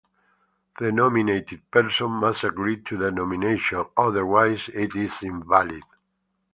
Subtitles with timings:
[0.79, 5.83] The nominated person must agree to the nomination, otherwise it is invalid.